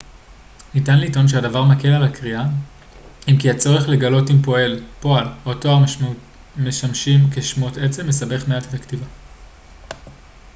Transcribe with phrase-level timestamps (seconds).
[0.73, 2.43] ניתן לטעון שהדבר מקל על הקריאה
[3.27, 4.41] אם כי הצורך לגלות אם
[5.01, 5.79] פועל או תואר
[6.57, 9.05] משמשים כשמות עצם מסבך מעט את הכתיבה